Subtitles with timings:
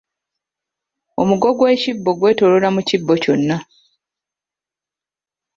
[1.21, 3.57] Omugo gw’ekibbo gwetooloola mu kibbo kyonna.